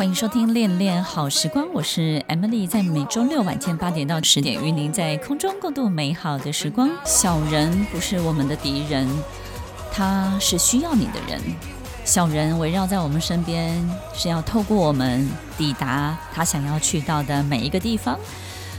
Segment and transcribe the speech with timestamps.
[0.00, 6.88] 欢迎收听《恋恋好时光》，我是 Emily，在每周六晚间八点到十点，与您在空中共度美好的时光。
[7.04, 9.06] 小人不是我们的敌人，
[9.92, 11.38] 他是需要你的人。
[12.02, 13.78] 小人围绕在我们身边，
[14.14, 15.28] 是要透过我们
[15.58, 18.18] 抵达他想要去到的每一个地方。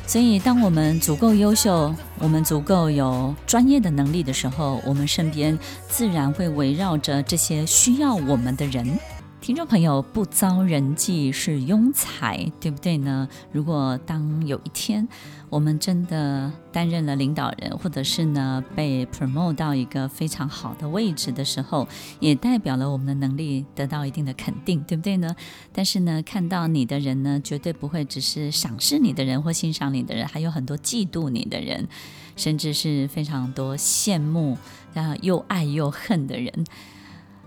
[0.07, 5.55] 所以，当我们足够优秀，我们足够有专业的能力的时候，我们身边
[5.87, 8.99] 自然会围绕着这些需要我们的人。
[9.41, 13.27] 听众朋友，不遭人忌是庸才，对不对呢？
[13.51, 15.07] 如果当有一天
[15.49, 21.87] 我们真的担任了领导人，或者是呢被 promote 到一个非常好的位置的时候，
[22.19, 25.35] 也代表了我们的能力得到一定的肯定，对不对呢？
[25.73, 31.87] 但是呢，看到你的人呢，绝对不会只是赏识你的人或欣赏你的人，还有很多嫉妒你的人，
[32.35, 34.55] 甚至是非常多羡慕，
[34.93, 36.63] 然后又爱又恨的人。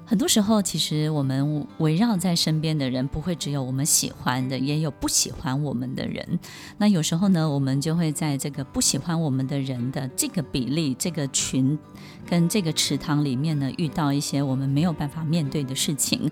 [0.07, 6.39] 很多时候，其实我们围绕在身边的人，不会只有我们喜欢的，也有不喜欢我们的人。
[6.77, 11.79] 那有时候呢，我们就会在这个不喜欢我们的人的这个比例、这个群
[12.27, 16.31] 跟这个池塘里面呢，遇到一些我们没有办法面对的事情。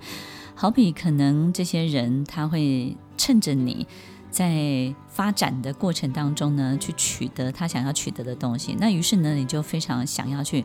[0.55, 3.87] 好比可能这些人他会趁着你
[4.31, 8.77] 在发展的过程当中呢，去取得他想要取得的东西。
[8.79, 10.63] 那于是呢，你就非常想要去。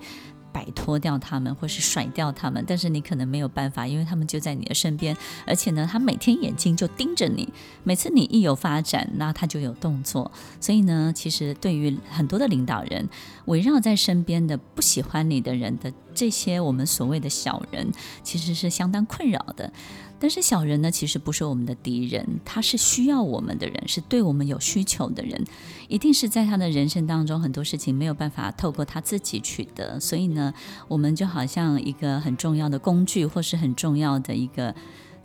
[0.52, 5.16] 摆脱掉他们，或是甩掉他们，但是你可能没有办法，因为他们就在你的身边，
[5.46, 7.48] 而且呢，他每天眼睛就盯着你，
[7.84, 10.32] 每次你一有发展，那他就有动作。
[10.60, 13.08] 所以呢，其实对于很多的领导人，
[13.46, 17.92] 围绕在身边的不喜欢你的人的这些我们所谓的小人，
[18.24, 19.72] 其实是相当困扰的。
[20.20, 25.44] 但是小人呢，其实不是我们的敌人，他是需要我们的人，是对我们有需求的人，
[25.88, 30.54] 一定是在他的人生当中很多事情没有办法透过他自己取得，所以呢，
[30.88, 34.74] 我们就好像一个很重要的工具，或是很重要的一个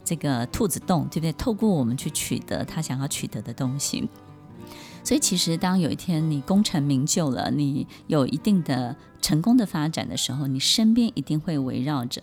[0.05, 1.33] 这个兔子洞，对不对？
[1.33, 4.09] 透过我们去取得他想要取得的东西。
[5.05, 12.23] 所以，其实当有一天你功成名就了，你有一定的成功的发展的时候，你身边一定会围绕着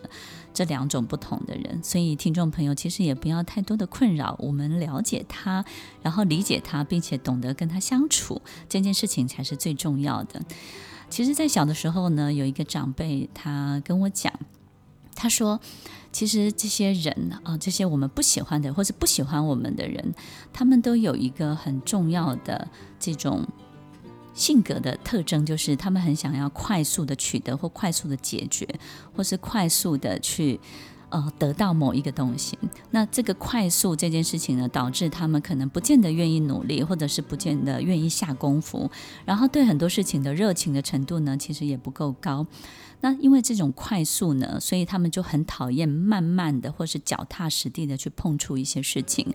[0.53, 1.79] 这两种不同的人。
[1.83, 5.63] 所以，听众朋友其实也不要太多的困扰，我们了解他，
[6.01, 10.41] 然后理解他，并且懂得跟他相处，这件事情才是最重要的。
[11.09, 14.33] 其实，在小的时候呢，有一个长辈他跟我讲，
[15.15, 15.59] 他说。
[16.11, 20.16] 其实这些人啊，这些我们不喜欢的，或是不喜欢我们的人，
[20.51, 22.67] 他们都有一个很重要的
[22.99, 23.47] 这种
[24.34, 28.67] 性格的特征，就是他们很想要快速的取得，或快速的解决，
[29.16, 30.59] 或是快速的去
[31.09, 32.58] 呃得到某一个东西。
[32.92, 38.90] 那这个快速这件事情呢，导致他们可能不见得愿意努力，或者是不见得愿意下功夫，
[39.25, 42.46] 然后对很多事情的热情的程度呢，其实也不够高。
[43.02, 49.34] 那因为这种快速呢，所以他们就很讨厌慢慢的或是脚踏实地的去碰触一些事情。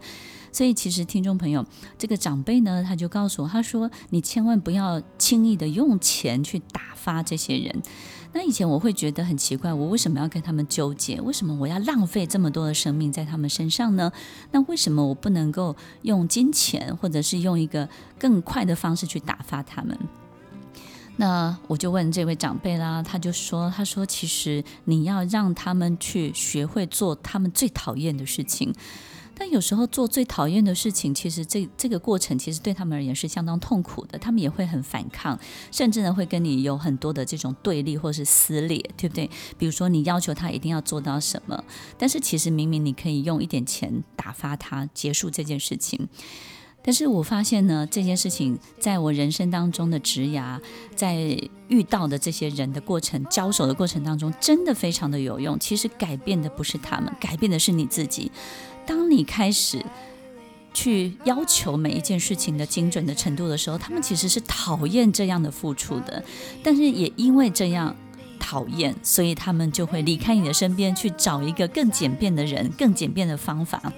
[0.53, 1.65] 所以其实听众朋友，
[1.99, 7.83] 这个长辈呢，他就告诉我，他说：“你千万不要轻易的用钱去打发这些人。”
[8.35, 11.21] 那以前我会觉得很奇怪，我为什么要跟他们纠结？
[11.21, 14.11] 为什么我要浪费这么多的生命在他们身上呢？
[14.51, 19.97] 那为什么我不能够用金钱，或者是用一个更快的方式去打发他们？
[21.17, 28.75] 那我就问这位长辈啦，他就说：“他说，其实你要让他们去学会做他们最讨厌的事情，
[29.35, 35.39] 但有时候做最讨厌的事情，其实这这个过程其实对他们而言是相当痛苦的，他们也会很反抗，
[35.71, 39.29] 甚至呢会跟你有很多的这种对立或是撕裂，对不对？
[39.59, 41.65] 比如说你要求他一定要做到什么，
[41.99, 46.09] 但是其实明明你可以用一点钱打发他，结束这件事情。”
[46.87, 50.61] 但是我发现呢，这件事情在我人生当中的职涯，
[50.95, 51.17] 在
[51.69, 55.59] 遇到的这些人的过程、交手的过程当中，真的非常的有用。
[55.59, 58.31] 其实改变的不是他们，改变的是你自己。
[58.87, 59.85] 当你开始
[60.73, 66.23] 去要求每一件事情的精准的程度的时候，他们其实是讨厌这样的付出的。
[66.63, 67.95] 但是也因为这样
[68.41, 73.93] 讨厌，所以他们就会离开你的身边，去找一个更简便的人、更简便的方法。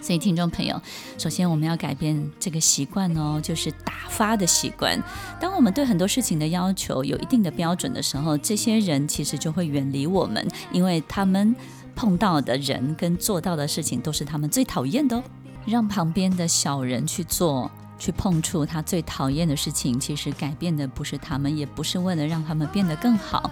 [0.00, 0.82] 所以，听众朋友，
[1.16, 5.00] 首先我们要改变这个习惯哦，就是打发的习惯。
[5.40, 11.54] 当我们对很多事情的要求有一定的标准的时候，这些人其实就会远离我们，因为他们
[11.94, 15.22] 碰到的人跟做到的事情都是他们最讨厌的哦。
[15.66, 17.70] 让旁边的小人去做。
[17.98, 23.48] 去碰触他最讨厌的事情，其实改变的不是他们，也不是为了让他们变得更好，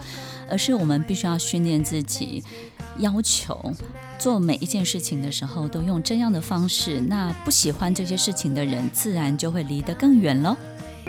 [0.50, 2.42] 而是我们必须要训练自己，
[2.98, 3.72] 要求
[4.18, 7.00] 做每一件事情的时候都用这样的方式。
[7.00, 10.56] 那不喜欢这些事情的人，自然就会离得更远喽。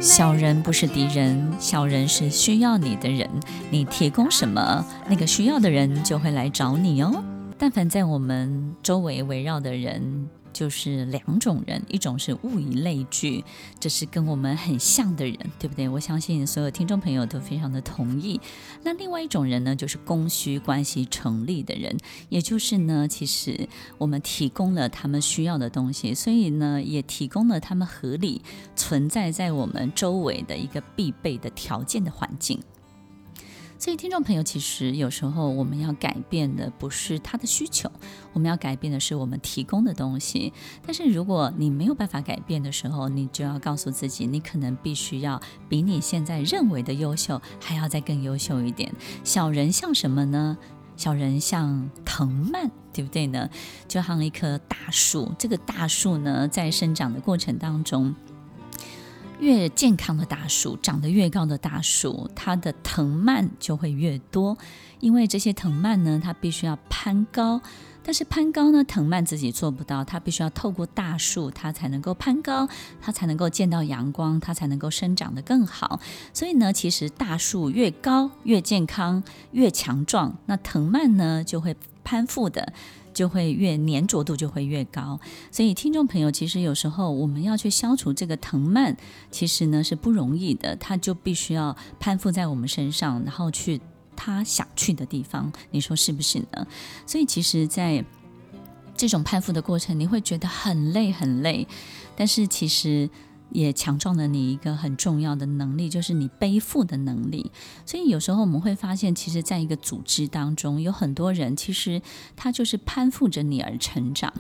[0.01, 3.29] 小人不是敌人，小人是需要你的人，
[3.69, 7.23] 你提供什么，那个需要的人就会来找你哦。
[7.55, 10.27] 但凡在我们周围围绕的人。
[10.53, 13.43] 就是两种人，一种是物以类聚，
[13.79, 15.87] 这是跟我们很像的人，对不对？
[15.89, 18.39] 我相信所有听众朋友都非常的同意。
[18.83, 21.97] 那另外一种人呢，就是供需关系成立的人，
[22.29, 23.67] 也就是呢，其实
[23.97, 28.41] 我们提供了他们需要的东西，所以呢，也提供了他们合理
[28.75, 32.59] 存在在我们周围的一个必备的条件的环境。
[33.81, 37.91] 所以，听众朋友，其实有时候我们要改变的不是他的需求，
[38.31, 40.53] 我们要改变的是我们提供的东西。
[40.85, 48.93] 但是，如果你没有办法改变的时候，你就要告诉自己，你可能必须要比你现在认为的优秀还要再更优秀一点。
[49.23, 50.55] 小人像什么呢？
[50.95, 53.49] 小人像藤蔓，对不对呢？
[53.87, 58.13] 就像一棵大树，这个大树呢，在生长的过程当中。
[59.41, 64.55] 越健康的大树，长得越高的大树，它的藤蔓就会越多。
[64.99, 67.59] 因为这些藤蔓呢，它必须要攀高，
[68.03, 72.69] 但是攀高呢，藤蔓自己做不到，它必须要透过大树，它才能够攀高，
[73.01, 75.99] 它才能够见到阳光，它才能够生长得更好。
[76.31, 79.23] 所以呢，其实大树越高、越健康、
[79.53, 82.71] 越强壮，那藤蔓呢就会攀附的。
[83.13, 85.19] 就会越粘着度就会越高，
[85.51, 88.95] 所以听众朋友，其实有时候我们要去消除这个藤蔓，
[89.29, 93.79] 其实呢是不容易的，它就必须要攀附在我们身上，然后去
[94.15, 96.67] 他想去的地方，你说是不是呢？
[97.05, 98.03] 所以其实，在
[98.95, 101.67] 这种攀附的过程，你会觉得很累很累，
[102.15, 103.09] 但是其实。
[103.51, 107.51] 也强壮了你一个很重要的能力，就是你背负的能力。
[107.85, 112.01] 所以有时候我们会发现，其实在一个组织当中，有很多人，其实
[112.35, 114.33] 他就是攀附着你而成长。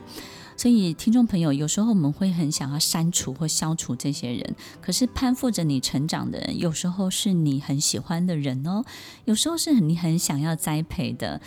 [0.57, 8.83] 所以听众朋友，有时候我们会很想要删除或消除这些人，可是攀附着你成长的人，有时候是你很喜欢的人哦，
[9.25, 11.41] 有时候是你很想要栽培的。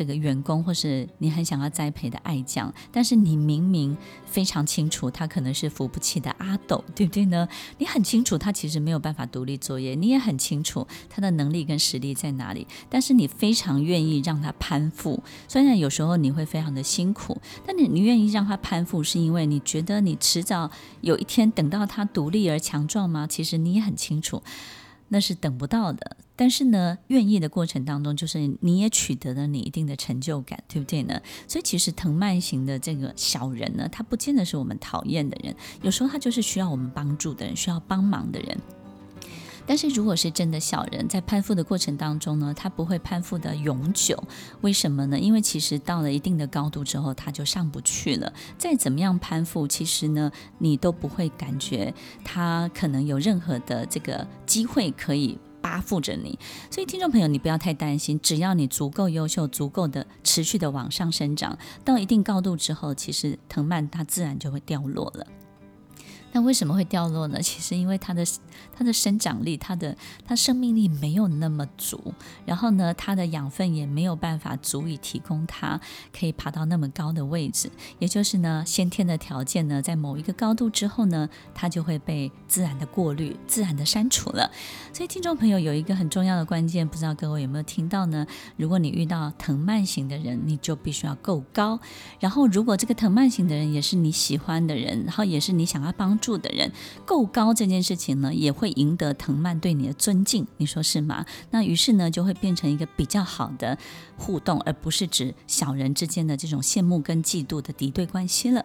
[0.00, 3.94] 这个员工，或是你很想要栽培的爱将，但是你明明
[4.24, 7.46] 非常清楚，他可能是扶不起的阿斗，对不对呢？
[7.76, 15.22] 你很清楚他其实没有办法独立作业，你也很清楚他的能力跟实力在哪里，但是你非常愿意让他攀附。
[15.46, 20.70] 虽然有时候你会非常的辛苦，但你你愿意让他攀附，是因为你觉得你迟早
[21.02, 23.26] 有一天等到他独立而强壮吗？
[23.26, 24.42] 其实你也很清楚。
[25.12, 31.20] 那是等不到的，但是呢，愿意的过程当中，就是你也取得了你一定的成就感，对不对呢？
[31.46, 38.56] 所以其实藤蔓型的这个小人呢，他不见得是我们讨厌的人，有时候他就是需要我们帮助的人，需要帮忙的人。
[39.70, 44.20] 但是如果是真的小人，在攀附的过程当中呢，他不会攀附的永久。
[44.62, 45.16] 为什么呢？
[45.16, 48.32] 因为其实到了一定的高度之后，他就上不去了。
[48.58, 56.36] 再怎么样攀附，其实呢，你都不会感觉他可能有任何的这个机会可以扒附着你。
[56.68, 65.24] 所以听众朋友，你不要太担心，只要你足够优秀，足够的持续的往上生长，到一定高度之后，其实藤蔓它自然就会掉落了。
[66.32, 67.40] 那为什么会掉落呢？
[67.42, 68.24] 其实因为它的
[68.76, 75.80] 它的生长力，它的它生命力没有那么足，然后呢，它的养分也没有办法足以提供它
[76.16, 77.70] 可以爬到那么高的位置。
[77.98, 84.50] 也就是呢，先天的条件呢，在某一个高度之后呢，它就会被自然的过滤、自然的删除了。
[84.92, 88.26] 所以，听众朋友有一个很重要的关键，不知道各位有没有听到呢？
[88.56, 91.80] 如果你遇到藤蔓型的人，你就必须要够高。
[92.18, 96.70] 然后，如果这个藤蔓型的人也是你喜欢的人，然后也是你想要帮住的人
[97.04, 101.26] 够高，这件事情呢，也会赢得藤蔓对你的尊敬，你说是吗？
[101.50, 103.76] 那于是呢，就会变成一个比较好的
[104.16, 108.64] 互动，而不是指小人之间的这种羡慕跟嫉妒的敌对关系了。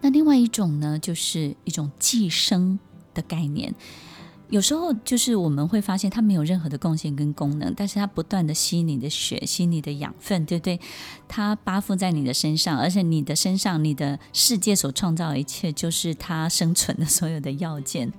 [0.00, 2.78] 那另外一种呢，就是一种寄生
[3.12, 3.74] 的概念。
[4.50, 10.80] 有时候就是我们会发现它没有任何的贡献跟功能，但是它不断的吸你的血，吸你的养分，对不对？
[11.28, 18.12] 它扒附在你的身上，而且你的身上，你的世界所创造的一切，就是它生存的所有的要件。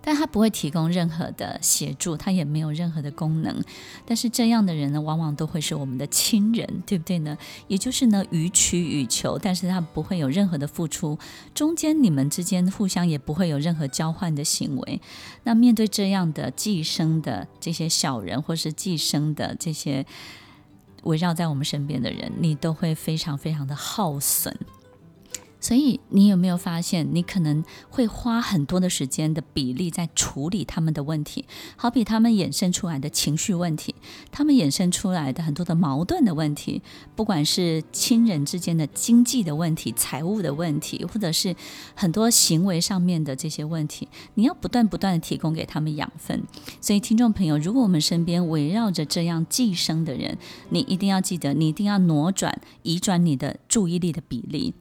[0.00, 3.62] 但他不会提供任何的协助，他也没有任何的功能。
[4.06, 7.36] 但是这样的人呢，往往都会是我们的亲人，对不对呢？
[7.66, 11.18] 也就是呢，予取予求，但是他不会有任何的付出，
[11.54, 15.00] 中间你们之间互相也不会有任何交换的行为。
[15.44, 20.06] 那面对这样的寄生的这些小人，或是寄生的这些
[21.02, 24.56] 围绕在我们身边的人，你都会非常非常的耗损。
[25.60, 31.44] 所以，你有没有发现，你可能会花很多的时间的比例在处理他们的问题？
[31.76, 33.94] 好比他们衍生出来的情绪问题，
[34.30, 36.80] 他们衍生出来的很多的矛盾的问题，
[37.16, 41.56] 不管是亲人之间的经济的问题、财务的问题，或者是
[41.94, 46.42] 很多行为上面的这些问题，你要不断不断的提供给他们养分。
[46.80, 50.38] 所以，听众朋友，如果我们身边围绕着这样寄生的人，
[50.70, 54.74] 你一定要记得，你一定要挪转、移转你的注意力的比例。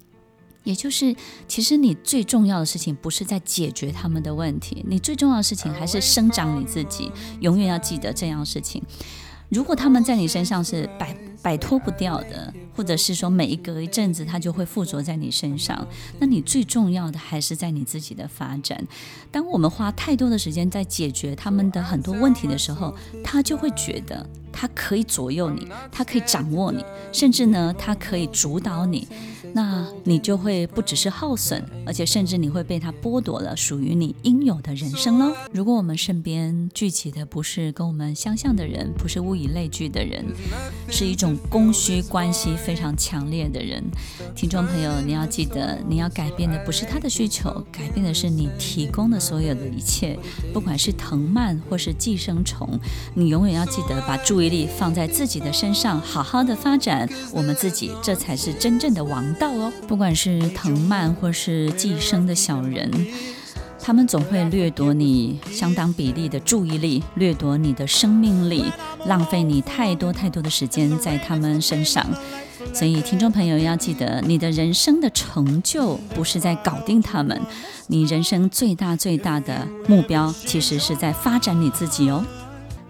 [0.67, 1.15] 也就是，
[1.47, 7.09] 其实你最重要的事情不是在解决他们的问题，你最重要的事情还是生长你自己。
[7.39, 8.83] 永远要记得这样的事情。
[9.47, 15.87] 如果他们在你身上是摆摆脱不掉的，或者是说每一隔一阵子他就会附着在你身上，
[16.19, 18.85] 那你最重要的还是在你自己的发展。
[19.31, 22.93] 当我们花太多的时间在解决他们的很多问题的时候，
[23.23, 26.83] 他就会觉得他可以左右你，他可以掌握你，
[27.13, 29.07] 甚至呢，他可以主导你。
[29.57, 35.33] 那你就会不只是耗损，而且甚至你会被他剥夺了属于你应有的人生喽。
[35.51, 40.23] 如果我们身边聚集的不是跟我们相像的人，不是物以类聚的人，
[40.91, 43.83] 是一种供需关系非常强烈的人，
[44.35, 50.19] 听众朋友，你要记得，你要改变的不是他的需求，改变的是你提供的所有的一切，
[50.53, 52.79] 不管是藤蔓或是寄生虫，
[53.15, 59.46] 你永远要记得把注意力放在自己的身上，好好的发展我们自己，这才是真正的王道。
[59.87, 62.91] 不管是藤蔓或是寄生的小人，
[63.79, 68.65] 他们总会掠夺你相当比例的注意力，掠夺你的生命力，
[69.05, 72.05] 浪费你太多太多的时间在他们身上。
[72.73, 77.41] 所以，听众朋友要记得，你的人生的成就不是在搞定他们，
[77.87, 82.25] 你人生最大最大的目标其实是在发展你自己哦。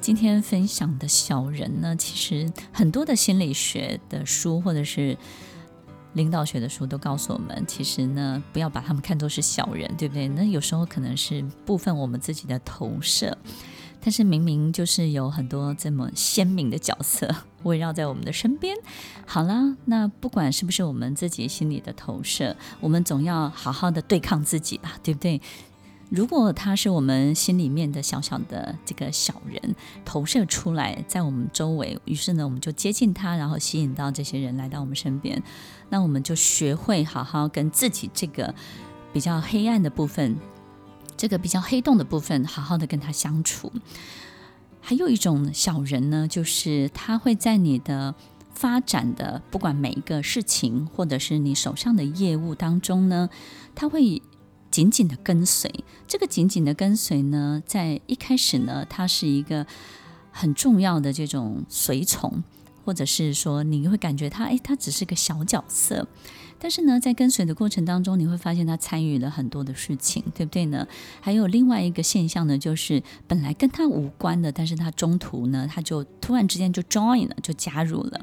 [0.02, 5.16] 今天分享的小人呢，其实很多的心理学的书或者是。
[6.14, 10.28] 领导学的书都告诉我们，其实呢，不要把他们看作是小人，对不对？
[10.30, 13.38] 那有时候可能是部分我们自己的投射，
[14.02, 17.34] 但是明明就是有很多这么鲜明的角色
[17.64, 18.76] 围绕在我们的身边。
[19.26, 25.42] 好啦，那不管是不是我们自己心里的投射，我们总要好好的对抗自己吧，对不对？
[26.10, 35.44] 如果他是我们心里面的小小的这个小人投射出来在我们周围，于是呢，我们就接近他，然后吸引到这些人来到我们身边。
[35.90, 38.56] 那我们就学会好好跟自己这个
[39.12, 40.38] 比较黑暗的部分，
[41.18, 43.70] 这个比较黑洞的部分，好好的跟他相处。
[44.80, 48.16] 还有一种小人呢，就是他会在你的
[48.54, 53.30] 发展的不管每一个事情，或者是你手上的业务当中呢，
[53.76, 54.22] 他会。
[54.78, 59.66] 紧紧的跟随，这个紧紧的跟随呢，在一开始呢，它是一个
[60.30, 62.44] 很重要的这种随从，
[62.86, 66.08] 或者是说你会感觉他，哎，他只是个小角色。
[66.60, 70.88] 但是呢，在跟随的过程当中，你会发现他参与了很多的事情，对不对呢？
[71.22, 78.22] 还有另外一个现象呢，就是本来跟他无关的，但是他中途呢，他就突然之间就 join 了，就加入了。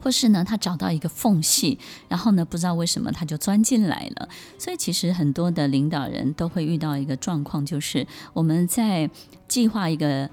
[0.00, 1.78] 或是呢，他找到一个缝隙，
[2.08, 4.28] 然后呢，不知道为什么他就钻进来了。
[4.58, 9.08] 所以其实很多的领导人都会遇到一个状况，就是我们在
[9.46, 10.28] 计划一个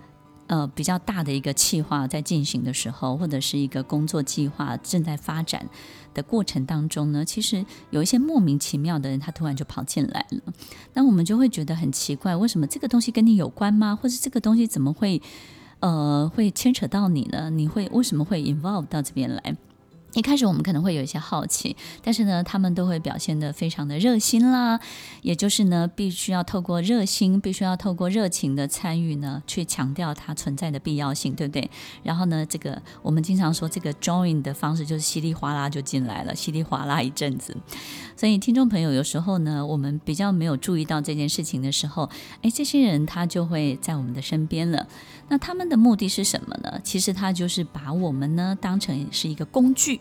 [0.48, 5.68] 呃比较大的一个计划在进行的时候，或者是一个工作计划正在发展
[6.14, 10.54] 的过程当中呢，其实有一些莫名其妙的人，他突然就跑进来了。
[10.94, 13.96] 那我们就会觉得很奇怪，为什么这个东西跟你有关吗？
[13.96, 15.22] 或者这个东西怎么会？
[15.80, 17.50] 呃，会牵扯到你呢？
[17.50, 19.56] 你会为什么会 involve 到这边来？
[20.14, 24.80] 一开始我们可能会有一些好奇，但是呢，他们都会表现得非常的热心啦。
[25.22, 31.70] 也就是呢，必须要透过热心，必须要透过热情的参与呢，去强调它存在的必要性，对不对？
[32.02, 37.56] 然后呢，这个我们经常说这个 join 的方式就是稀里哗啦就进来了，稀里哗啦一阵子。
[38.16, 42.10] 所以听众朋友，有时候呢，我们比较没有注意到这件事情的时候，
[42.42, 44.88] 哎，这些人他就会在我们的身边了。
[45.30, 46.80] 那他们的目的是什么呢？
[46.84, 50.00] 其实他就是把我们呢当成是一个工具，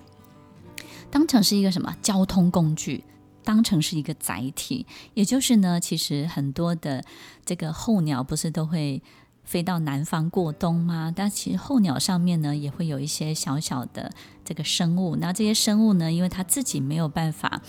[1.10, 3.02] 当成是一个什么交通工具，
[3.42, 4.86] 当成是一个载体。
[5.14, 7.04] 也就是呢，其实很多的
[7.44, 9.02] 这个候鸟不是都会
[9.42, 11.12] 飞到南方过冬吗？
[11.14, 14.12] 但其实候鸟上面呢也会有一些小小的
[14.44, 15.16] 这个生物。
[15.16, 17.60] 那这些生物呢，因为它自己没有办法。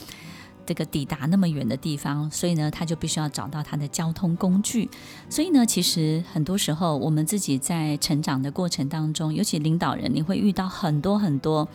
[0.67, 4.89] 这个抵达那么远的地方，所以呢，他就必须要找到他的交通工具。
[5.29, 11.67] 所以呢，其实很多时候我们自己在成长的过程当中，尤其领导人，你会遇到很多很多。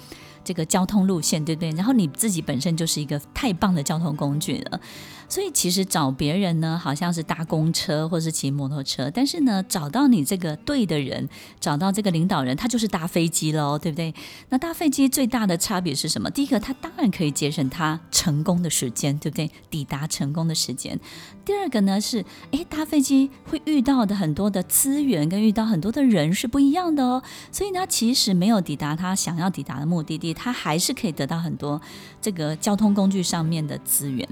[0.44, 1.70] 这个交通路线，对不对？
[1.72, 4.80] 然后你自己本身就是一个太棒的交通工具了，
[5.28, 11.28] 所以其实找别人呢，好像是搭公车或是骑摩托车，但是呢，找到你这个对的人，
[11.60, 14.14] 找到这个领导人，他就是搭飞机喽，对不对？
[14.48, 16.30] 那搭飞机最大的差别是什么？
[16.30, 19.50] 第一个，他当然可以节省他成功的时间，对不对？
[19.70, 20.98] 抵达成功的时间。
[21.44, 31.80] 第二个呢是，诶，搭飞机会遇到的很多的资源跟遇到很多的人是不一样的哦，所以呢，其实没有抵达他想要抵达的目的地，他还是可以得到很多
[32.20, 34.28] 这个交通工具上面的资源。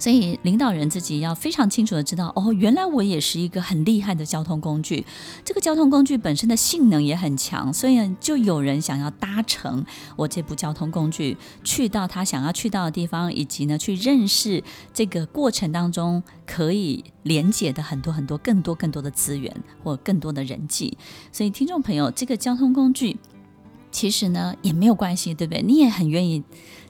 [0.00, 5.04] 所以领导人自己要非常清楚的知道，哦，原来我也是一个很厉害的交通工具。
[5.44, 9.84] 这个交通工具本身的性能也很强，所以就有人想要搭乘
[10.16, 14.64] 我这部交通工具去到他想要去到的地方，以及呢去认识
[14.94, 19.54] 这个过程当中可以连接的很多很多更多更多的资源
[19.84, 20.96] 或更多的人际。
[21.30, 23.18] 所以听众朋友，这个交通工具
[23.92, 25.62] 其实呢也没有关系，对不对？
[25.62, 26.42] 你也很愿意。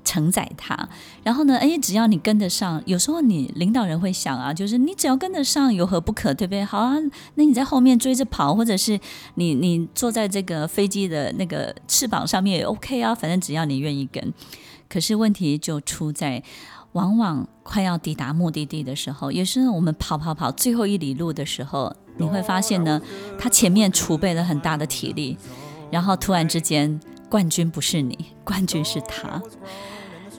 [0.04, 0.88] 承载它，
[1.22, 1.56] 然后呢？
[1.58, 6.64] 哎，只要你跟得上，有时候你领导人会想啊，就是你只要跟得上，有何不可，对不对？
[6.64, 6.96] 好啊，
[7.34, 8.98] 那你在后面追着跑，或者是
[9.34, 14.32] 你你坐在这个飞机的那个翅膀上面也 OK 啊，反正只要你愿意跟。
[14.88, 16.42] 可是问题就出在，
[16.92, 23.00] 往往快要抵达目的地的时候，也是我们跑跑跑最后一里路的时候，你会发现呢，
[23.38, 25.36] 他前面储备了很大的体力，
[25.90, 26.98] 然后突然之间。
[27.30, 29.40] 冠军不是你，冠军是他，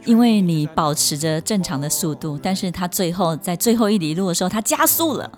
[0.04, 5.32] 因为你保持着正常的速度，但是他最后在最后一里路的时候，他加速了，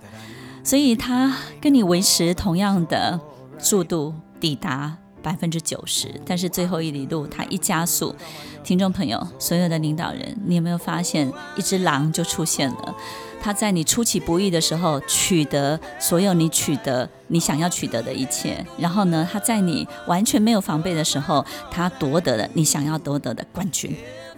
[0.63, 3.19] 所以他跟你维持同样的
[3.59, 8.15] 速度抵达百分之九十，但是最后一里路他一加速，
[8.63, 12.95] 听众朋友，所有的领导人，你有没有发现一只狼就出现了？
[13.43, 23.93] 他在你出其不意的时候取得所有你取得你想要取得的一切，然后呢，他在你完全没有防备的时候，他夺得了你想要夺得的冠军。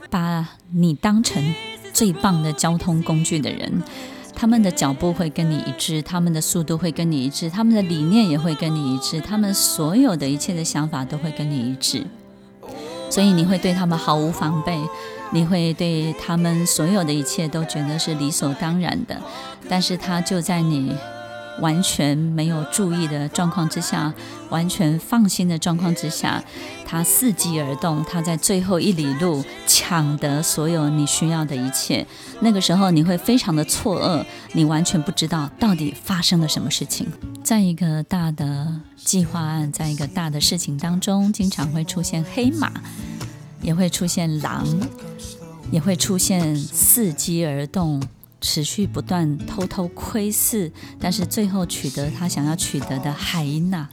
[0.09, 1.53] 把你当成
[1.91, 3.83] 最棒的交通工具的人，
[4.35, 12.05] 他们的脚步会跟你一致，他们的速度会跟你一致，他们的理念也会跟你一致，他们所有的一切的想法都会跟你一致，
[13.15, 14.77] 所以你会对他们毫无防备。
[15.31, 19.15] 你会对他们所有的一切都觉得是理所当然的，
[19.69, 20.93] 但是他就在你
[21.61, 24.13] 完全没有注意的状况之下，
[24.49, 26.43] 完全放心的状况之下，
[26.85, 32.05] 他伺机而动，他在最后一里路抢得所有你需要的一切。
[32.41, 37.07] 那个时候你会非常的错愕，你完全不知道到底发生了什么事情。
[37.43, 42.71] 在一个大的计划案，在一个大的事情当中，经常会出现黑马。
[43.61, 44.63] 也会出现狼，
[45.71, 47.99] 也会出现伺机而动、
[48.45, 53.89] 持续不断、偷偷窥视，但是最后取得他想要取得的海因娜。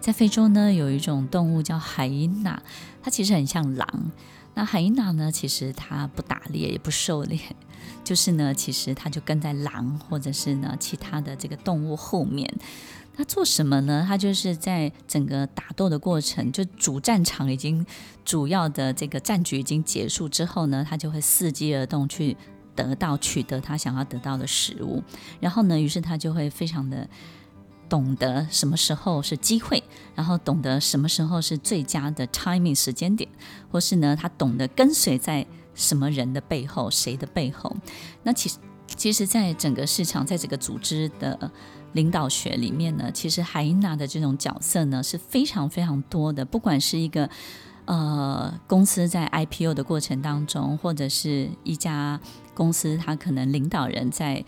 [0.00, 2.60] 在非洲呢，有一种动物叫海因娜，
[3.02, 4.10] 它其实很像狼。
[4.54, 7.38] 那海因娜呢，其实它不打猎，也不狩猎，
[8.02, 12.50] 就是呢，其实它就跟在狼或者是呢其他的这个动物后面。
[13.14, 14.04] 它做什么呢？
[14.08, 17.84] 它就是在整个打斗的过程，就主战场已经
[18.24, 22.36] 主要的这个战局已经结束之后呢，它就会伺机而动，去
[22.74, 25.02] 得到取得它想要得到的食物。
[25.40, 27.06] 然后呢，于是它就会非常的。
[27.90, 29.82] 懂得什么时候是机会，
[30.14, 33.28] 然后懂得什么时候是最佳的 timing 时间点，
[33.70, 37.76] 或是呢，他懂得跟随在什么人的背后，谁的背后。
[38.22, 38.56] 那其实，
[38.96, 41.50] 其实，在整个市场，在这个组织的
[41.92, 46.44] 领导学里面呢，其实海娜的这种角色呢是非常非常多的。
[46.44, 47.28] 不管是一个
[47.86, 52.20] 呃，公司在 IPO 的过程当中，或者是一家
[52.54, 54.44] 公司，他可能领导人在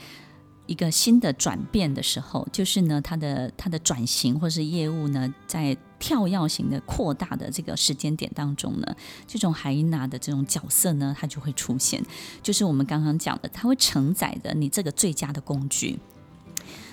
[0.67, 8.97] 一个新的转变的时候，就是呢，它的它的转型或是业务呢，在跳跃型的扩大的这个时间点当中呢，
[9.27, 12.03] 这种海因娜的这种角色呢，它就会出现，
[12.43, 15.99] 就是我们刚刚讲的，它会承载着你这个最佳的工具。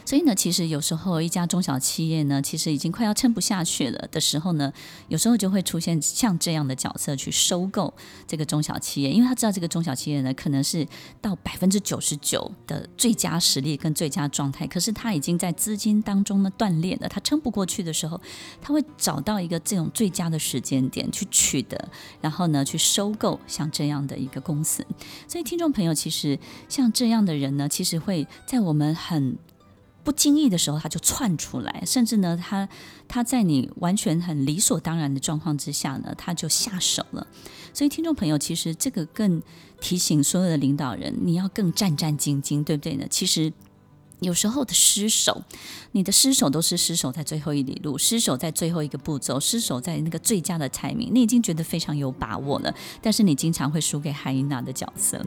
[0.10, 4.74] 所以呢，其实有时候一家中小企业呢，其实已经快要撑不下去了的时候呢，
[5.08, 7.94] 有时候就会出现像这样的角色去收购
[8.26, 10.84] 这个中小企业，因为他知道这个中小企业呢，可能是
[11.22, 18.20] 到百分之九十九的最佳实力跟最佳状态，可是他已经在资金当中呢断裂了，他撑不过去的时候，
[18.60, 21.88] 他会找到一个这种最佳的时间点去取得，
[22.20, 24.84] 然后呢去收购像这样的一个公司。
[25.28, 29.38] 所以听众朋友，其实像这样的人呢，其实会在我们很
[30.10, 32.68] 不经意的时候，他就窜出来，甚至呢，他
[33.08, 37.28] 他在你完全很理所当然的状况之下呢，他就下手了。
[37.76, 39.40] 所以，听众朋友，其实这个更
[39.80, 43.06] 提醒所有的领导人，你要更战战兢兢，对不对呢？
[43.08, 43.54] 其实。
[44.20, 45.44] 有时候的失手，
[45.94, 55.18] 你的失手都是失手在最后一里路，失手在最后一个步骤，失手在那个最佳的排名，你已经觉得非常有把握了，但是你经常会输给海伊娜的角色。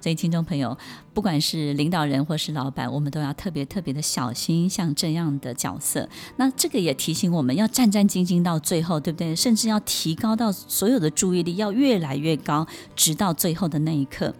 [0.00, 0.76] 所以，听众朋友，
[1.14, 6.08] 不管是领导人或是老板，我们都要特别特别的小心，像这样的角色。
[6.36, 9.34] 那这个也提醒我们要战战兢兢到最后，对不对？
[9.34, 14.34] 甚至要提高到所有的注意力要越来越高，直到最后的那一刻。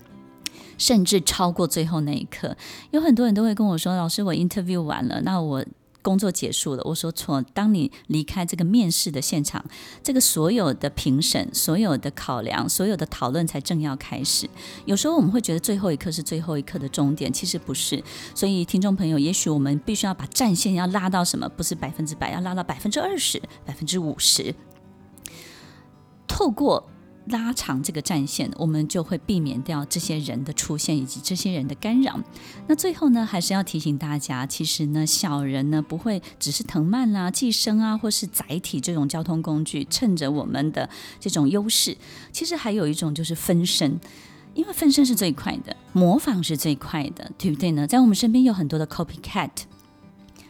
[0.78, 2.56] 甚至超过最后那一刻，
[2.90, 5.64] 有很多人都会跟我说：“老师，我 interview 完了，那我
[6.02, 9.64] 工作结束了。”我说错，当你离开这个面试的现场，
[10.02, 14.48] 这个所有的评审、所有的考量、所有的讨论才正要开始。
[14.84, 18.02] 有时候我们会觉得最后一刻是最后一刻的终点，其实不是。
[18.34, 21.48] 所以，听众朋友，也许我们必须要把战线要拉到什么？
[21.48, 24.54] 不是百分之百，要拉到百分之二十、百分之五十，
[26.28, 26.88] 透过。
[27.28, 32.18] 拉长这个战线，我们就会避免掉这些人的出现以及这些人的干扰。
[32.66, 41.96] 那最后呢，还是要提醒大家，其实呢，小人呢不会只是藤蔓啦、寄生啊，或是载体这种交通工具，趁着我们的这种优势，
[42.32, 43.98] 其实还有一种就是分身，
[44.54, 47.86] 因为分身是最快的，模仿是最快的，对不对呢？
[47.86, 49.50] 在我们身边有很多的 copycat。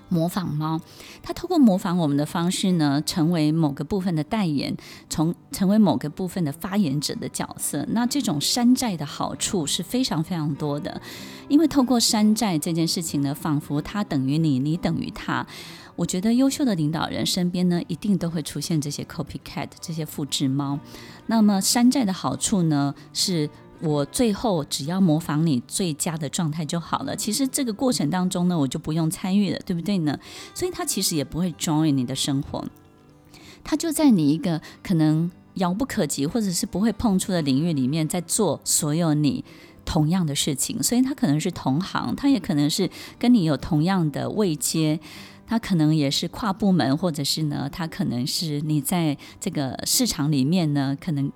[0.08, 0.80] 模仿猫，
[1.22, 4.76] 它透过模仿我们的方式呢，成为某个部分的代言，
[5.08, 7.84] 从成为某个部分的发言者的角色。
[7.90, 11.00] 那这种山寨的好处是非常非常多的，
[11.48, 15.46] 因为透过山寨这件事情呢，仿佛它等于你，你等于它。
[15.96, 20.78] 我觉得优秀的领导人身边呢，一定都会出现这些 copycat 这些复制猫。
[21.26, 23.50] 那么山寨的好处呢，是。
[23.80, 27.14] 我最后只要模仿你最佳的状态就好了。
[27.14, 30.18] 其实这个过程当中呢，我就不用参与了，对不对呢？
[30.54, 32.64] 所以他其实也不会 join 你的生活，
[33.62, 39.44] 他就在你一个可能遥不可及或者是不会碰触的领域里面，在做所有你
[39.84, 40.82] 同样的事情。
[40.82, 45.00] 所以他可能是同行，他也可能是跟你有同样的位阶，
[45.46, 51.32] 他可能也是跨部门，或者是呢，他可能是你在这个市场里面呢，可能。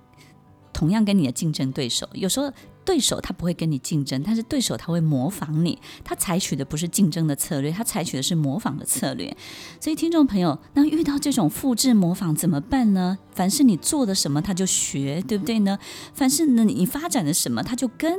[0.80, 2.50] 同样跟你的竞争对手，有时候
[2.86, 9.36] 对手他不会跟你竞争，但是对手他会模仿你，他采取的不是竞争的策略，他采取的是模仿的策略。
[9.78, 13.18] 所以听众朋友，那遇到这种复制模仿怎么办呢？
[13.34, 15.78] 凡是你做的什么，他就学，对不对呢？
[16.14, 18.10] 凡是呢你发展的什么，他就跟。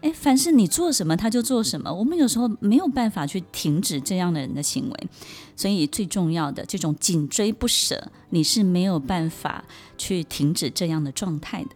[0.00, 1.94] 诶，凡是你做什么，他就做什么。
[1.94, 5.08] 我们有时候没有办法去停止这样的人的行为，
[5.54, 9.62] 所以最重要的这种紧追不舍，你是没有办法
[9.96, 11.70] 去停止这样的状态的。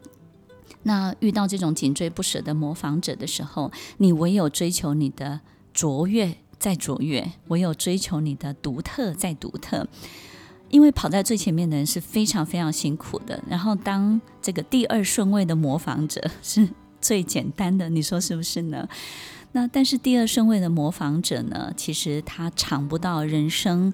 [0.85, 5.41] 那遇到这种紧追不舍的模仿者的时候，你唯有追求你的
[5.73, 9.87] 卓越再卓越，唯有追求你的独特再独特。
[10.71, 16.67] 因为跑在最前面的人是非常非常辛苦的，然后当这个第二顺位的模仿者是
[16.99, 18.89] 最简单的，你说是不是呢？
[19.53, 23.93] 那但是第二顺位的模仿者呢，其实他尝不到人生，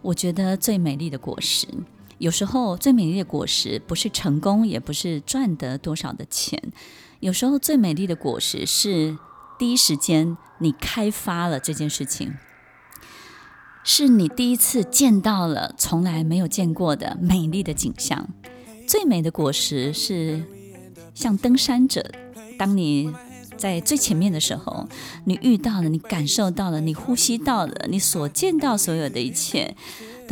[0.00, 1.66] 我觉得最美丽的果实。
[2.22, 6.56] 有时候最美丽的果实不是成功，也不是赚得多少的钱。
[7.18, 9.18] 有时候最美丽的果实是
[9.58, 12.34] 第一时间你开发了这件事情，
[13.82, 18.28] 是你第一次见到了从来没有见过的美丽的景象。
[18.86, 20.44] 最美的果实是
[21.14, 22.08] 像登山者，
[22.56, 23.12] 当你
[23.56, 24.88] 在最前面的时候，
[25.24, 29.74] 你遇到了，你感受到了，你呼吸到了，你所见到所有的一切。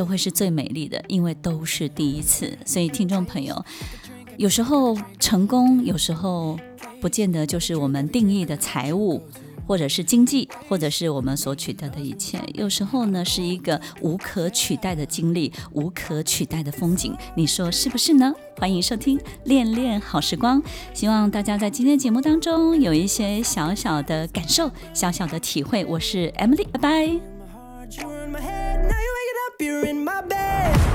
[0.01, 2.57] 都会是最美丽的，因为都是第一次。
[2.65, 3.63] 所以，听众朋友，
[4.39, 6.59] 有时候成功，有时候
[7.03, 9.21] 不见得就是我们定义的财务，
[9.67, 17.15] 或者是经济，或者是我们所取得的一切，有时候呢是一个无可取代的经历，无可取代的风景。
[17.37, 18.33] 你说是不是呢？
[18.57, 20.63] 欢迎收听《恋恋好时光》，
[20.95, 25.85] 希望大家在今天节目当中有一些小小的感受，小小的体会。
[25.85, 27.21] 我是 Emily，拜拜。
[29.61, 30.90] you're in my bed.